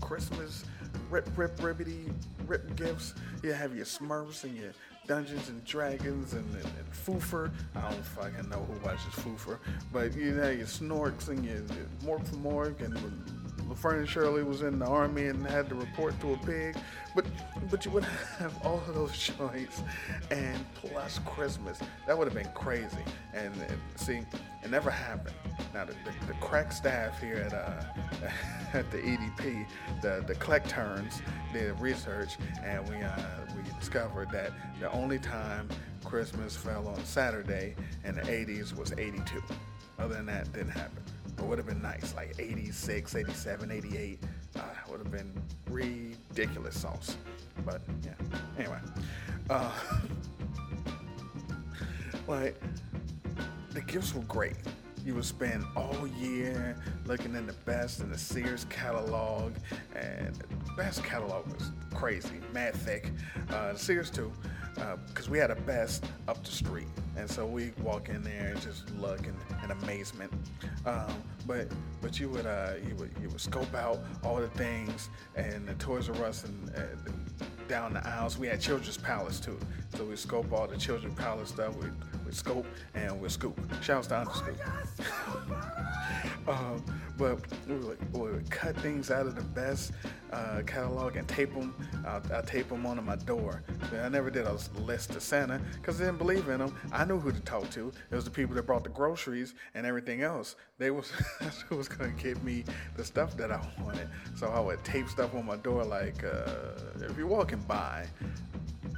[0.00, 0.64] Christmas
[1.08, 2.12] rip rip ribbity
[2.48, 3.14] rip gifts.
[3.44, 4.72] You have your Smurfs and your
[5.06, 7.50] Dungeons and Dragons and, and, and Foofur.
[7.76, 9.58] I don't fucking know who watches Foofur,
[9.92, 11.86] but you know your Snorks and your, your
[12.18, 12.96] Mork for Mork and
[13.70, 16.76] Laverne and Shirley was in the army and had to report to a pig.
[17.14, 17.24] But
[17.70, 19.82] but you would have all of those joints
[20.30, 21.78] and plus Christmas.
[22.06, 23.04] That would have been crazy.
[23.32, 24.22] And, and see,
[24.62, 25.36] it never happened.
[25.72, 28.28] Now the, the, the crack staff here at uh,
[28.76, 29.66] at the EDP,
[30.02, 33.16] the the collect turns, did research and we uh,
[33.56, 35.68] we discovered that the only time
[36.04, 39.40] Christmas fell on Saturday in the 80s was 82.
[40.00, 41.02] Other than that, didn't happen.
[41.38, 44.18] It would have been nice, like 86, 87, 88.
[44.56, 44.60] Uh,
[44.90, 45.32] would have been
[45.68, 47.16] ridiculous sauce.
[47.64, 48.14] But yeah,
[48.58, 48.78] anyway.
[49.48, 49.70] Uh,
[52.28, 52.60] like,
[53.72, 54.56] the gifts were great.
[55.04, 59.54] You would spend all year looking in the best in the Sears catalog,
[59.94, 63.10] and the best catalog was crazy, mad thick.
[63.50, 64.30] Uh, Sears too,
[64.74, 68.52] because uh, we had a best up the street, and so we walk in there
[68.52, 70.32] and just look in, in amazement.
[70.86, 71.12] Um,
[71.46, 71.68] but
[72.00, 75.74] but you would uh, you would you would scope out all the things and the
[75.74, 78.38] Toys R Us and, and down the aisles.
[78.38, 79.58] We had Children's Palace too,
[79.96, 81.76] so we scope all the Children's Palace stuff.
[81.76, 81.88] We
[82.30, 83.58] we scope and we scoop.
[83.82, 84.56] Shouts to Underscoop.
[86.48, 86.82] um,
[87.18, 89.92] but we would, we would, cut things out of the best
[90.32, 91.74] uh, catalog and tape them.
[92.06, 93.62] I'll, I'll, tape them onto my door.
[94.00, 96.74] I never did a list to Santa because I didn't believe in them.
[96.92, 97.92] I knew who to talk to.
[98.10, 100.54] It was the people that brought the groceries and everything else.
[100.78, 101.10] They was
[101.68, 102.64] who was gonna give me
[102.96, 104.08] the stuff that I wanted.
[104.36, 108.06] So I would tape stuff on my door like uh, if you're walking by,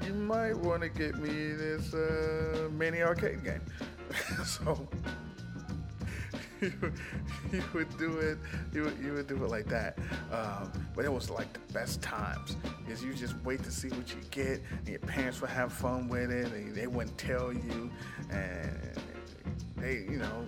[0.05, 3.61] you might want to get me this uh, mini arcade game.
[4.45, 4.89] so
[6.61, 6.73] you,
[7.53, 8.39] you, would do it,
[8.73, 9.99] you would, you would do it like that.
[10.31, 14.11] Um, but it was like the best times because you just wait to see what
[14.11, 17.91] you get, and your parents would have fun with it, and they wouldn't tell you,
[18.31, 18.79] and
[19.77, 20.47] they, you know,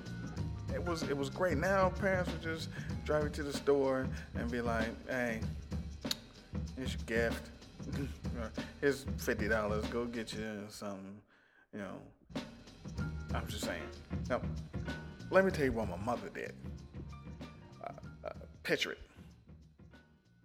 [0.73, 1.59] it was it was great.
[1.59, 2.69] Now parents would just
[3.05, 5.40] drive you to the store and be like, "Hey,
[6.77, 7.51] here's your gift."
[8.81, 9.85] Here's fifty dollars.
[9.87, 11.20] Go get you something.
[11.73, 12.42] You know.
[13.35, 13.83] I'm just saying.
[14.31, 14.40] Now,
[15.31, 16.55] let me tell you what my mother did.
[17.83, 17.90] Uh,
[18.25, 18.31] uh,
[18.62, 18.99] picture it.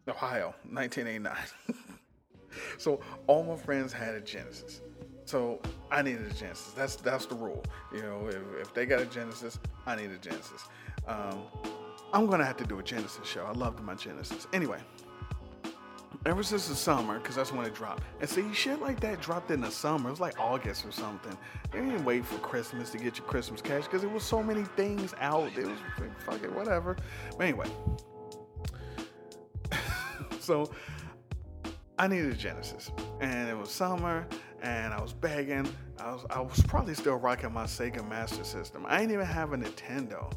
[0.07, 1.35] Ohio, 1989.
[2.79, 4.81] so all my friends had a Genesis.
[5.25, 6.73] So I needed a Genesis.
[6.75, 7.63] That's that's the rule.
[7.93, 10.65] You know, if, if they got a Genesis, I need a Genesis.
[11.07, 11.43] Um,
[12.11, 13.45] I'm gonna have to do a Genesis show.
[13.45, 14.47] I loved my Genesis.
[14.51, 14.79] Anyway,
[16.25, 18.03] ever since the summer, because that's when it dropped.
[18.19, 20.09] And see, shit like that dropped in the summer.
[20.09, 21.37] It was like August or something.
[21.71, 24.63] They didn't wait for Christmas to get your Christmas cash because there was so many
[24.63, 25.49] things out.
[25.57, 26.97] It was like, fuck it, whatever.
[27.37, 27.67] But anyway,
[30.39, 30.71] so
[31.97, 34.27] I needed a Genesis, and it was summer,
[34.61, 35.67] and I was begging.
[35.99, 38.85] I was I was probably still rocking my Sega Master System.
[38.87, 40.31] I didn't even have a Nintendo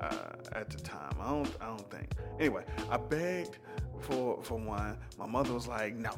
[0.00, 1.14] uh, at the time.
[1.20, 2.12] I don't I don't think.
[2.38, 3.58] Anyway, I begged
[4.00, 4.96] for for one.
[5.18, 6.12] My mother was like, no.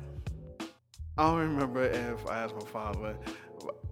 [1.17, 3.17] I don't remember if I asked my father.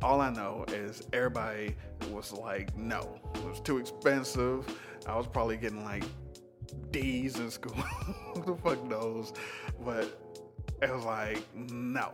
[0.03, 1.77] All I know is everybody
[2.11, 3.21] was like, no.
[3.37, 4.67] It was too expensive.
[5.07, 6.05] I was probably getting like
[6.91, 7.75] D's in school.
[8.35, 9.33] Who the fuck knows?
[9.85, 10.21] But
[10.83, 12.13] it was like, no.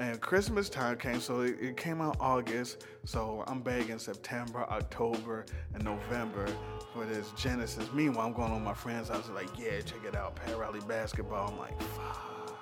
[0.00, 2.84] And Christmas time came, so it, it came out August.
[3.04, 6.48] So I'm begging September, October, and November
[6.92, 7.88] for this Genesis.
[7.92, 9.30] Meanwhile, I'm going on my friend's house.
[9.32, 11.52] Like, yeah, check it out, Pat Riley basketball.
[11.52, 12.56] I'm like, fuck.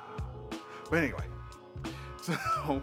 [0.91, 1.25] But anyway,
[2.23, 2.83] so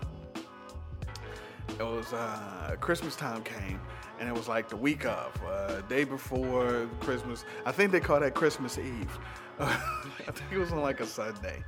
[1.69, 3.79] it was uh, Christmas time came,
[4.19, 7.45] and it was like the week of, uh, day before Christmas.
[7.67, 9.19] I think they call that Christmas Eve.
[9.61, 11.63] I think it was on like a Sunday.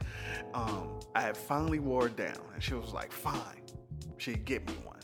[0.54, 3.64] Um, I had finally wore it down, and she was like, "Fine,
[4.18, 5.00] she'd get me one."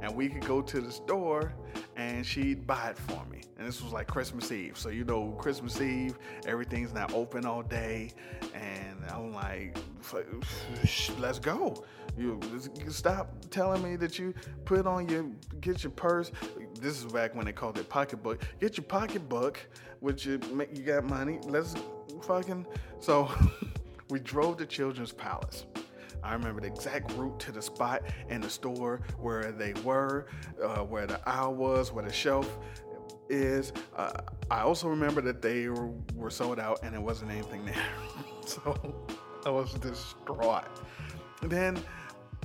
[0.00, 1.52] And we could go to the store,
[1.96, 3.42] and she'd buy it for me.
[3.58, 7.62] And this was like Christmas Eve, so you know, Christmas Eve, everything's not open all
[7.62, 8.12] day,
[8.54, 9.76] and I'm like,
[11.18, 11.84] "Let's go."
[12.16, 12.40] You
[12.88, 15.24] stop telling me that you put on your
[15.60, 16.32] get your purse.
[16.80, 18.42] This is back when they called it pocketbook.
[18.58, 19.58] Get your pocketbook,
[20.00, 21.38] which you make you got money.
[21.44, 21.74] Let's
[22.22, 22.66] fucking
[23.00, 23.30] so
[24.10, 25.66] we drove to Children's Palace.
[26.22, 30.26] I remember the exact route to the spot in the store where they were,
[30.62, 32.58] uh, where the aisle was, where the shelf
[33.28, 33.72] is.
[33.96, 34.12] Uh,
[34.50, 37.74] I also remember that they were, were sold out and it wasn't anything there.
[38.46, 38.94] so
[39.44, 40.68] I was distraught.
[41.42, 41.82] then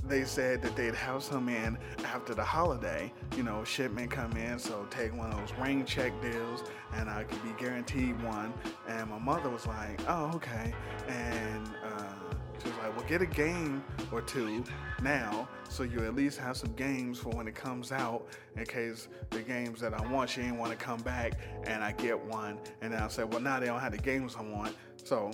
[0.08, 3.12] they said that they'd have some in after the holiday.
[3.36, 7.24] You know, shipment come in, so take one of those rain check deals, and I
[7.24, 8.52] could be guaranteed one.
[8.88, 10.72] And my mother was like, "Oh, okay,"
[11.08, 11.66] and.
[11.84, 12.14] Uh,
[12.60, 14.64] she was like, well, get a game or two
[15.00, 19.08] now so you at least have some games for when it comes out in case
[19.30, 22.58] the games that I want, she ain't want to come back and I get one.
[22.80, 24.74] And then I said, well, now they don't have the games I want.
[25.04, 25.30] So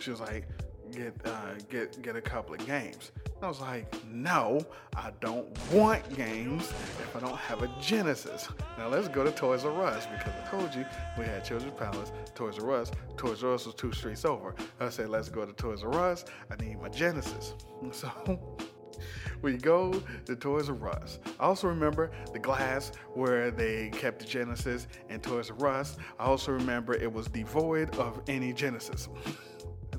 [0.00, 0.48] she was like,
[0.92, 3.12] get, uh, get, get a couple of games.
[3.42, 4.64] I was like, no,
[4.96, 8.48] I don't want games if I don't have a Genesis.
[8.78, 10.84] Now let's go to Toys R Us because I told you
[11.18, 12.92] we had Children's Palace, Toys R Us.
[13.16, 14.54] Toys R Us was two streets over.
[14.80, 16.24] I said, let's go to Toys R Us.
[16.50, 17.54] I need my Genesis.
[17.90, 18.08] So
[19.42, 19.92] we go
[20.26, 21.18] to Toys R Us.
[21.40, 25.96] I also remember the glass where they kept the Genesis and Toys R Us.
[26.18, 29.08] I also remember it was devoid of any Genesis.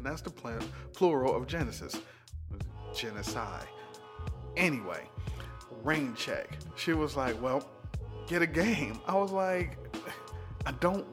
[0.04, 0.60] that's the pl-
[0.94, 2.00] plural of Genesis
[2.96, 3.68] genocide.
[4.56, 5.10] Anyway,
[5.84, 6.58] rain check.
[6.76, 7.68] She was like, well,
[8.28, 9.00] get a game.
[9.08, 9.78] I was like,
[10.66, 11.06] I don't.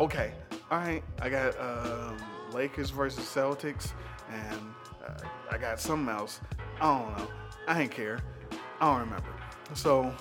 [0.00, 0.32] Okay,
[0.70, 1.02] all right.
[1.20, 2.16] I got um,
[2.52, 3.92] Lakers versus Celtics,
[4.30, 4.60] and
[5.06, 6.40] uh, I got something else.
[6.80, 7.28] I don't know.
[7.66, 8.20] I ain't care.
[8.80, 9.32] I don't remember.
[9.74, 10.14] So,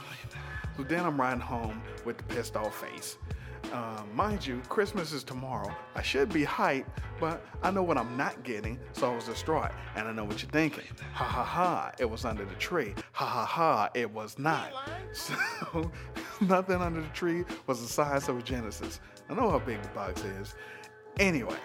[0.78, 3.18] so then I'm riding home with the pissed off face.
[3.72, 5.74] Uh, mind you, Christmas is tomorrow.
[5.96, 6.86] I should be hyped,
[7.20, 9.72] but I know what I'm not getting, so I was distraught.
[9.96, 10.84] And I know what you're thinking.
[11.14, 12.94] Ha ha ha, it was under the tree.
[13.14, 14.72] Ha ha ha, it was not.
[15.14, 15.36] So,
[16.42, 19.00] nothing under the tree was the size of a Genesis.
[19.30, 20.56] I know how big the box is.
[21.20, 21.58] Anyway,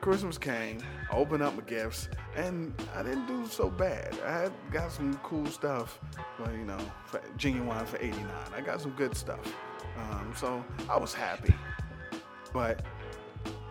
[0.00, 0.80] Christmas came,
[1.12, 4.18] I opened up my gifts, and I didn't do so bad.
[4.26, 6.00] I got some cool stuff,
[6.36, 6.78] but you know,
[7.36, 8.26] genuine for 89.
[8.52, 9.54] I got some good stuff.
[9.98, 11.54] Um, so I was happy,
[12.52, 12.82] but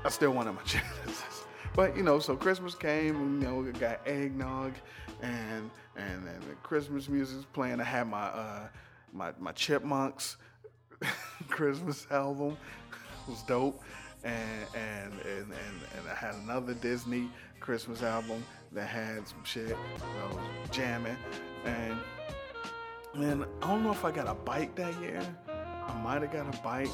[0.06, 1.46] I still wanted my Genesis.
[1.76, 4.74] But you know, so Christmas came, you know, we got eggnog
[5.22, 7.80] and and, and the Christmas music's playing.
[7.80, 8.68] I had my uh,
[9.14, 10.38] my my Chipmunks
[11.50, 12.58] Christmas album
[13.28, 13.82] it was dope,
[14.24, 17.30] and and, and and and I had another Disney
[17.60, 19.76] Christmas album that had some shit.
[19.76, 21.18] I was jamming,
[21.66, 21.98] and
[23.16, 25.22] man, I don't know if I got a bike that year.
[25.88, 26.89] I might have got a bike.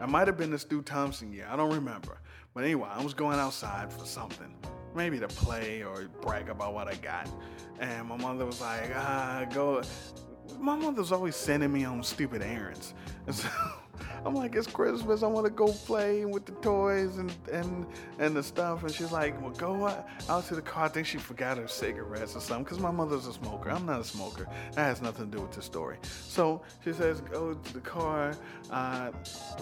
[0.00, 1.46] I might have been the Stu Thompson year.
[1.50, 2.18] I don't remember.
[2.54, 4.54] But anyway, I was going outside for something.
[4.94, 7.28] Maybe to play or brag about what I got.
[7.80, 9.82] And my mother was like, ah, go.
[10.58, 12.94] My mother's always sending me on stupid errands.
[13.26, 13.48] And so
[14.24, 15.22] I'm like, it's Christmas.
[15.22, 17.86] I want to go play with the toys and, and
[18.18, 18.82] and the stuff.
[18.82, 19.86] And she's like, well, go
[20.28, 20.84] out, to the car.
[20.84, 23.70] I think she forgot her cigarettes or something because my mother's a smoker.
[23.70, 24.46] I'm not a smoker.
[24.72, 25.98] That has nothing to do with the story.
[26.02, 28.36] So she says, go to the car.
[28.70, 29.10] Uh,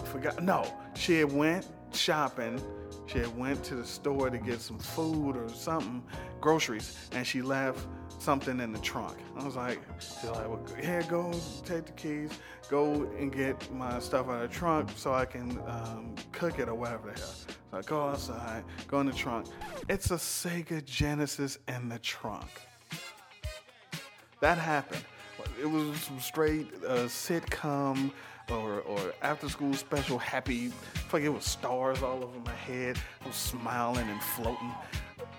[0.05, 0.41] forgot.
[0.43, 2.61] No, she had went shopping.
[3.07, 6.03] She had went to the store to get some food or something,
[6.39, 7.85] groceries, and she left
[8.19, 9.17] something in the trunk.
[9.35, 11.31] I was like, she's like, well, here, go
[11.65, 12.29] take the keys,
[12.69, 16.69] go and get my stuff out of the trunk so I can um, cook it
[16.69, 17.29] or whatever the hell.
[17.29, 19.47] So I go outside, go in the trunk.
[19.89, 22.49] It's a Sega Genesis in the trunk.
[24.39, 25.03] That happened.
[25.59, 28.11] It was some straight uh, sitcom
[28.51, 30.69] or, or after school special happy.
[31.07, 32.97] Fuck, it was stars all over my head.
[33.23, 34.73] I was smiling and floating.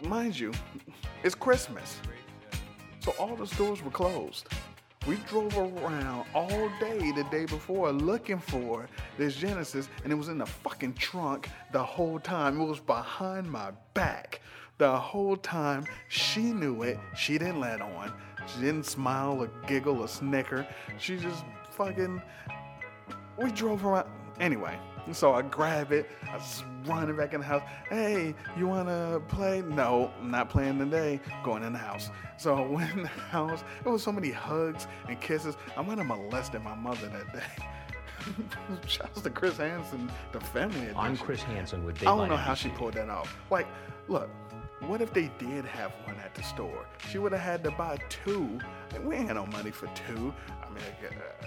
[0.03, 0.53] Mind you,
[1.23, 2.01] it's Christmas.
[3.01, 4.47] So all the stores were closed.
[5.07, 10.29] We drove around all day the day before looking for this Genesis, and it was
[10.29, 12.61] in the fucking trunk the whole time.
[12.61, 14.41] It was behind my back
[14.79, 15.85] the whole time.
[16.09, 17.01] She knew it.
[17.17, 18.13] She didn't let on.
[18.47, 20.67] She didn't smile or giggle or snicker.
[20.99, 22.23] She just fucking.
[23.37, 24.09] We drove around.
[24.41, 24.79] Anyway,
[25.13, 26.09] so I grab it.
[26.31, 27.63] I was running back in the house.
[27.89, 29.63] Hey, you wanna play?
[29.63, 31.21] No, I'm not playing today.
[31.45, 32.11] Going in the house.
[32.39, 33.65] So I went in the house.
[33.83, 35.57] There was so many hugs and kisses.
[35.77, 37.67] I might have molested my mother that day.
[38.87, 40.97] Shouts to Chris Hansen, the family edition.
[40.97, 43.37] I'm Chris Hansen with I don't know how she pulled that off.
[43.51, 43.67] Like,
[44.09, 44.31] look,
[44.87, 46.87] what if they did have one at the store?
[47.11, 48.59] She would have had to buy two.
[48.95, 50.33] And we ain't had no money for two.
[50.63, 50.85] I mean,
[51.43, 51.47] uh,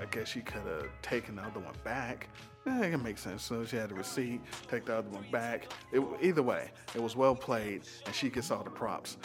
[0.00, 2.28] I guess she could have taken the other one back.
[2.66, 3.42] Yeah, it makes sense.
[3.42, 5.72] So she had the receipt, take the other one back.
[5.92, 9.16] It, either way, it was well played, and she gets all the props.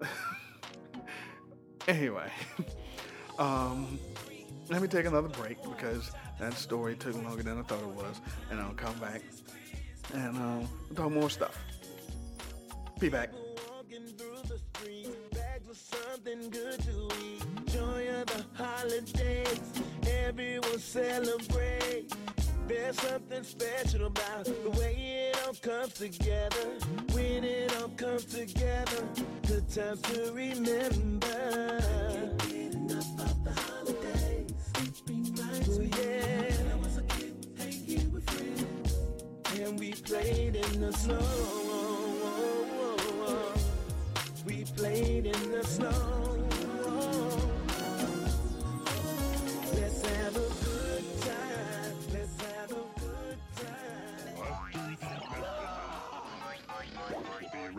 [1.88, 2.30] anyway,
[3.38, 3.98] um,
[4.68, 8.20] let me take another break because that story took longer than I thought it was,
[8.50, 9.22] and I'll come back
[10.12, 11.58] and we'll talk more stuff.
[12.98, 13.30] Be back.
[15.74, 17.42] something good to eat.
[17.66, 19.83] Joy of the holidays,
[20.24, 22.10] everyone celebrate.
[22.66, 26.78] There's something special about the way it all comes together.
[27.12, 29.06] When it all comes together,
[29.46, 31.80] good times to remember.
[35.68, 36.54] Oh, yeah.
[39.60, 41.20] And we played in the snow.
[44.46, 46.43] We played in the snow.
[57.64, 57.70] I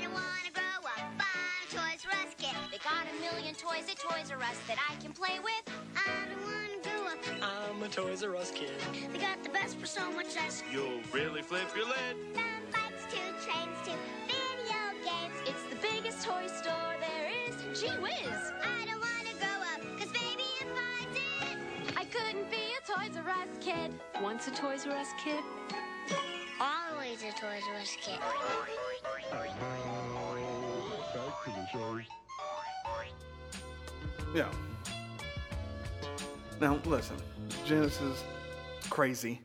[0.00, 0.98] don't wanna grow up.
[0.98, 2.56] I'm a Toys R Us kid.
[2.72, 5.62] They got a million toys at Toys R Us that I can play with.
[5.94, 7.18] I don't wanna grow up.
[7.42, 8.72] I'm a Toys R Us kid.
[9.12, 10.62] They got the best for so much less.
[10.72, 12.16] You'll really flip your lid.
[12.32, 13.92] From bikes to trains to
[14.24, 15.36] video games.
[15.44, 17.78] It's the biggest toy store there is.
[17.78, 18.40] Gee whiz.
[18.64, 19.98] I don't wanna grow up.
[19.98, 23.92] Cause baby, if I did, I couldn't be a Toys R Us kid.
[24.22, 25.44] Once a Toys R Us kid.
[27.22, 27.96] A Toys R Us.
[34.34, 34.50] Yeah.
[36.60, 37.16] Now listen,
[37.64, 38.22] Genesis,
[38.90, 39.40] crazy.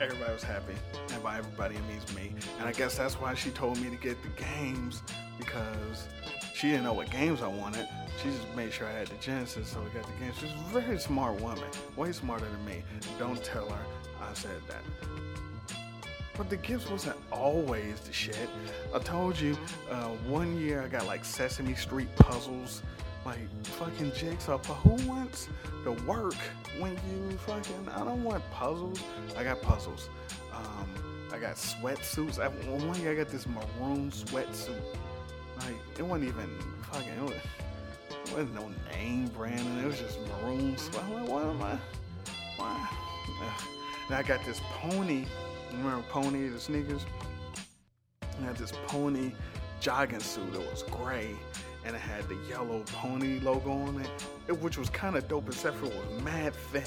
[0.00, 0.74] Everybody was happy,
[1.12, 2.32] and by everybody it means me.
[2.58, 5.02] And I guess that's why she told me to get the games
[5.38, 6.08] because
[6.54, 7.88] she didn't know what games I wanted.
[8.22, 10.36] She just made sure I had the Genesis, so we got the games.
[10.38, 12.82] She's a very smart woman, way smarter than me.
[13.18, 13.86] Don't tell her
[14.20, 14.82] I said that.
[16.36, 18.48] But the gifts wasn't always the shit.
[18.94, 19.56] I told you,
[19.90, 22.82] uh, one year I got like Sesame Street puzzles,
[23.24, 24.58] like fucking jigsaw.
[24.58, 25.48] But who wants
[25.84, 26.34] to work
[26.78, 27.88] when you fucking?
[27.94, 29.00] I don't want puzzles.
[29.36, 30.10] I got puzzles.
[30.52, 32.38] Um, I got sweatsuits.
[32.38, 34.80] I, one year I got this maroon sweatsuit.
[35.60, 36.50] Like it wasn't even
[36.92, 37.08] fucking.
[37.08, 41.02] It, was, it wasn't no name brand, and it was just maroon sweat.
[41.04, 41.78] I'm like, what am I?
[42.58, 42.90] Why?
[44.10, 45.24] Now I got this pony.
[45.72, 47.04] Remember pony the sneakers?
[48.22, 49.32] I had this pony
[49.80, 50.52] jogging suit.
[50.52, 51.34] that was gray,
[51.84, 55.76] and it had the yellow pony logo on it, which was kind of dope, except
[55.76, 56.84] for it was mad thin,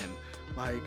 [0.55, 0.83] like,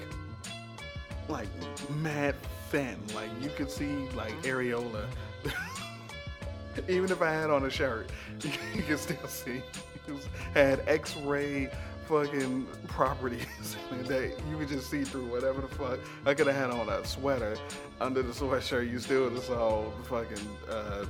[1.29, 1.49] like
[1.91, 2.35] mad
[2.71, 2.97] thin.
[3.15, 5.07] Like you could see like areola.
[6.89, 8.11] Even if I had on a shirt,
[8.75, 9.63] you could still see.
[10.09, 11.71] It was, had X-ray
[12.07, 13.77] fucking properties
[14.07, 15.99] that you could just see through whatever the fuck.
[16.27, 17.57] I could have had on a sweater
[18.01, 18.91] under the sweatshirt.
[18.91, 21.05] You still would have saw fucking uh,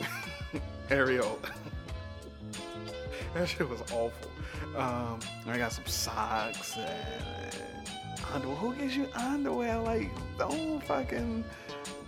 [0.90, 1.38] Ariel.
[3.34, 4.30] that shit was awful.
[4.76, 7.54] Um, I got some socks and
[8.32, 8.56] underwear.
[8.56, 9.78] Who gives you underwear?
[9.78, 11.44] Like, don't fucking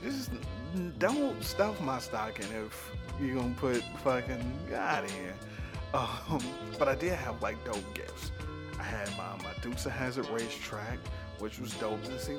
[0.03, 0.31] just
[0.99, 2.91] don't stuff my stocking if
[3.21, 4.59] you're gonna put fucking
[5.05, 5.35] of here.
[5.95, 6.43] Um,
[6.77, 8.33] but I did have like dope gifts.
[8.81, 10.99] I had my, my Dukes of Hazzard racetrack,
[11.39, 12.05] which was dope.
[12.07, 12.37] And see,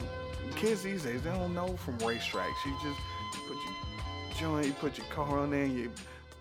[0.58, 2.54] kids these days they don't know from racetracks.
[2.66, 3.00] You just
[3.48, 5.90] put your joint, you put your car on there, and you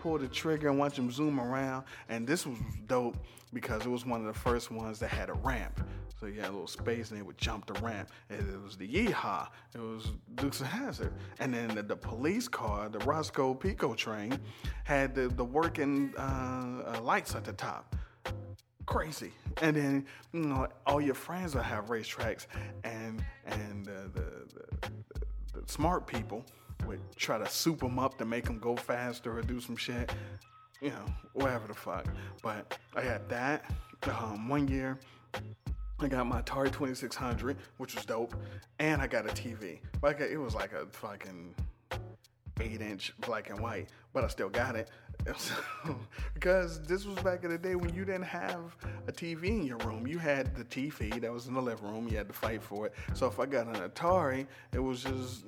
[0.01, 1.85] pull the trigger and watch them zoom around.
[2.09, 2.57] And this was
[2.87, 3.15] dope
[3.53, 5.79] because it was one of the first ones that had a ramp.
[6.19, 8.09] So you had a little space and they would jump the ramp.
[8.29, 9.47] And it was the Yeehaw.
[9.73, 11.13] It was Dukes of Hazzard.
[11.39, 13.73] And then the, the police car, the Rosco P.
[13.73, 14.39] Coltrane,
[14.85, 17.95] had the, the working uh, uh, lights at the top.
[18.85, 19.31] Crazy.
[19.61, 22.45] And then, you know, all your friends will have racetracks
[22.83, 24.89] and and uh, the, the,
[25.53, 26.45] the, smart people
[26.85, 30.13] would try to soup them up to make them go faster or do some shit.
[30.81, 32.05] You know, whatever the fuck.
[32.43, 33.65] But I had that.
[34.03, 34.99] Um, one year,
[35.99, 38.35] I got my Atari 2600, which was dope,
[38.79, 39.79] and I got a TV.
[40.01, 41.55] Like it was like a fucking
[42.59, 44.89] eight inch black and white, but I still got it.
[46.33, 48.75] because this was back in the day when you didn't have
[49.07, 50.05] a TV in your room.
[50.05, 52.07] You had the TV that was in the living room.
[52.07, 52.93] You had to fight for it.
[53.13, 55.45] So if I got an Atari, it was just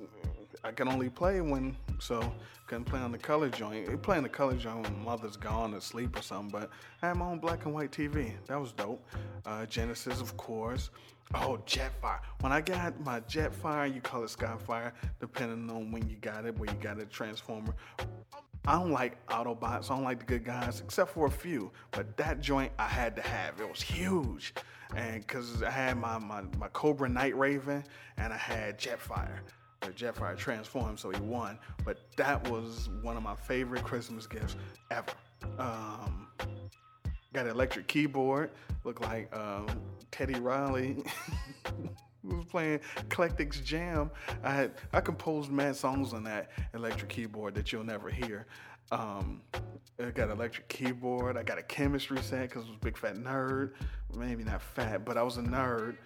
[0.64, 2.32] I can only play when so
[2.66, 3.88] couldn't play on the color joint.
[3.88, 6.50] You play on the color joint when mother's gone to sleep or something.
[6.50, 6.70] But
[7.02, 8.32] I had my own black and white TV.
[8.46, 9.02] That was dope.
[9.46, 10.90] Uh, Genesis, of course.
[11.34, 12.20] Oh, Jetfire.
[12.40, 16.58] When I got my Jetfire, you call it Skyfire, depending on when you got it,
[16.58, 17.74] where you got a Transformer.
[18.66, 19.90] I don't like Autobots.
[19.90, 21.70] I don't like the good guys, except for a few.
[21.90, 23.60] But that joint I had to have.
[23.60, 24.54] It was huge.
[24.94, 27.84] And because I had my, my, my Cobra Night Raven
[28.16, 29.40] and I had Jetfire.
[29.82, 31.58] Jetfire transformed, so he won.
[31.84, 34.56] But that was one of my favorite Christmas gifts
[34.90, 35.12] ever.
[35.58, 36.28] Um,
[37.32, 38.50] got an electric keyboard.
[38.84, 39.66] Looked like um,
[40.10, 40.96] Teddy Riley.
[42.24, 44.10] was playing Eclectic's Jam.
[44.42, 48.46] I had I composed mad songs on that electric keyboard that you'll never hear.
[48.90, 49.42] Um,
[50.00, 51.36] I got an electric keyboard.
[51.36, 53.72] I got a chemistry set because I was a big fat nerd.
[54.16, 55.96] Maybe not fat, but I was a nerd.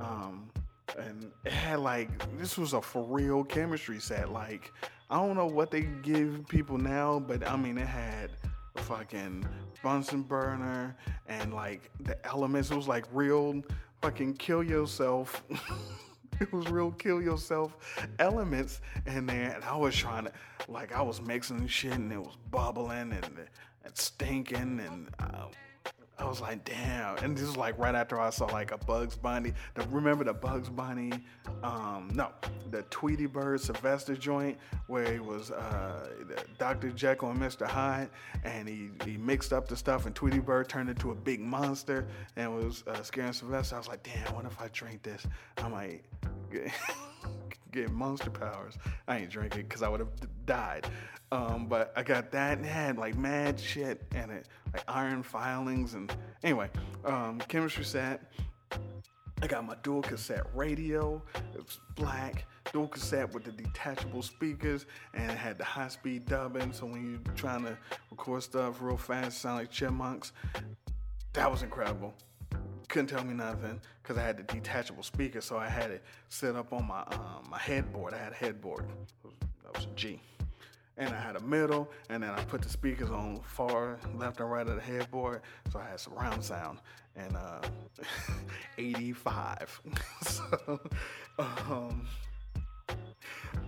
[0.00, 0.50] Um,
[0.98, 4.30] and it had like this was a for real chemistry set.
[4.30, 4.72] Like
[5.10, 8.30] I don't know what they give people now, but I mean it had
[8.76, 9.46] a fucking
[9.82, 12.70] Bunsen burner and like the elements.
[12.70, 13.62] It was like real
[14.00, 15.44] fucking kill yourself.
[16.40, 17.76] it was real kill yourself
[18.18, 20.32] elements in there, and I was trying to
[20.68, 23.30] like I was mixing shit and it was bubbling and,
[23.84, 25.08] and stinking and.
[25.18, 25.46] Uh,
[26.18, 27.16] I was like, damn.
[27.18, 29.52] And this was like right after I saw like a Bugs Bunny.
[29.74, 31.12] The, remember the Bugs Bunny,
[31.62, 32.30] um, no,
[32.70, 36.08] the Tweety Bird Sylvester joint where he was uh,
[36.58, 36.90] Dr.
[36.90, 37.66] Jekyll and Mr.
[37.66, 38.10] Hyde
[38.44, 42.06] and he, he mixed up the stuff and Tweety Bird turned into a big monster
[42.36, 43.74] and was uh, scaring Sylvester.
[43.74, 45.26] I was like, damn, what if I drink this?
[45.58, 46.04] I might
[47.74, 48.74] get, get monster powers.
[49.08, 50.10] I ain't drinking because I would have
[50.46, 50.86] died.
[51.32, 55.94] Um, but I got that and had like mad shit and it, like iron filings
[55.94, 56.70] and anyway,
[57.04, 58.32] um, chemistry set.
[59.42, 61.20] I got my dual cassette radio.
[61.54, 66.26] It was black, dual cassette with the detachable speakers, and it had the high speed
[66.26, 66.72] dubbing.
[66.72, 67.76] So when you're trying to
[68.10, 70.32] record stuff real fast, sound like chipmunks.
[71.32, 72.14] That was incredible.
[72.88, 76.54] Couldn't tell me nothing because I had the detachable speaker, so I had it set
[76.54, 78.14] up on my um, my headboard.
[78.14, 78.86] I had a headboard.
[79.62, 80.20] That was a G
[80.96, 84.50] and I had a middle, and then I put the speakers on far left and
[84.50, 86.78] right of the headboard, so I had surround sound
[87.16, 87.60] and uh,
[88.78, 89.80] 85.
[90.22, 90.80] so
[91.38, 92.06] um,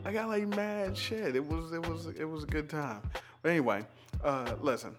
[0.04, 1.36] I got like mad shit.
[1.36, 3.02] It was it was it was a good time.
[3.42, 3.84] But anyway,
[4.22, 4.94] uh, listen.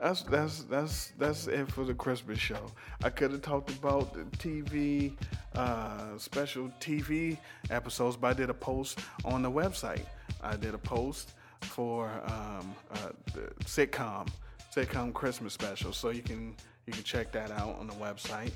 [0.00, 2.72] That's that's that's that's it for the Christmas show.
[3.04, 5.12] I could have talked about the TV
[5.54, 7.36] uh, special TV
[7.68, 10.06] episodes, but I did a post on the website.
[10.42, 14.28] I did a post for um, uh, the sitcom
[14.74, 18.52] sitcom Christmas special, so you can you can check that out on the website.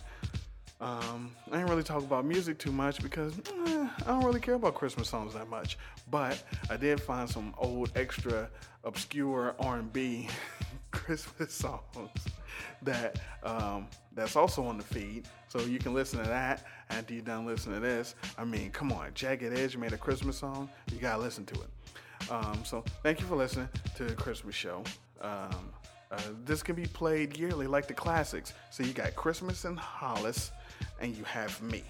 [0.81, 4.55] Um, I didn't really talk about music too much because eh, I don't really care
[4.55, 5.79] about Christmas songs that much.
[6.11, 8.49] But I did find some old, extra
[8.83, 10.29] obscure R&B
[10.95, 12.11] Christmas songs
[12.83, 17.23] that um, that's also on the feed, so you can listen to that after you're
[17.23, 18.15] done listening to this.
[18.39, 22.31] I mean, come on, Jagged Edge made a Christmas song, you gotta listen to it.
[22.31, 24.83] Um, so thank you for listening to the Christmas show.
[25.21, 25.73] Um,
[26.11, 28.55] uh, this can be played yearly like the classics.
[28.71, 30.53] So you got Christmas in Hollis,
[31.01, 31.83] and you have me.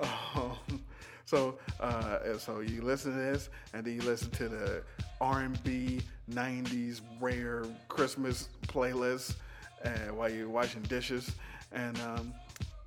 [0.34, 0.82] um,
[1.24, 4.82] so uh, so you listen to this, and then you listen to the
[5.20, 6.00] R&B
[6.30, 9.36] '90s rare Christmas playlist
[9.84, 11.30] uh, while you're washing dishes,
[11.72, 12.34] and um,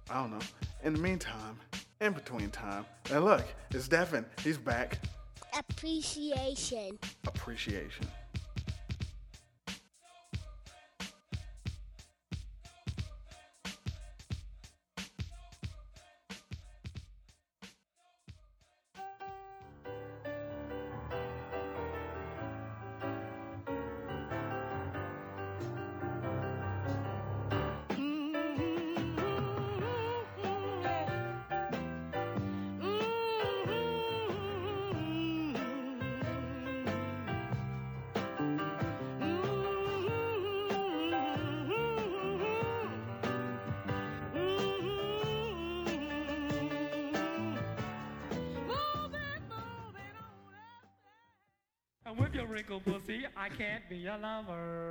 [0.09, 0.45] I don't know.
[0.83, 1.59] In the meantime,
[2.01, 4.25] in between time, and look, it's Devin.
[4.43, 4.99] He's back.
[5.57, 6.99] Appreciation.
[7.25, 8.07] Appreciation.
[52.27, 54.86] With your wrinkled pussy, I can't be your lover.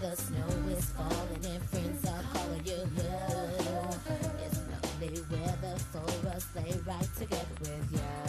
[0.00, 3.98] the snow is falling and friends are calling you love.
[4.44, 8.27] It's lovely weather for us, lay right together with you.